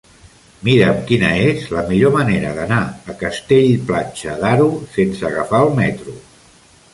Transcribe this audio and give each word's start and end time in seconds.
Mira'm 0.67 1.01
quina 1.09 1.27
és 1.49 1.67
la 1.75 1.83
millor 1.89 2.13
manera 2.15 2.53
d'anar 2.61 2.79
a 3.13 3.17
Castell-Platja 3.19 4.35
d'Aro 4.41 4.67
sense 4.97 5.29
agafar 5.31 5.63
el 5.69 5.79
metro. 5.83 6.19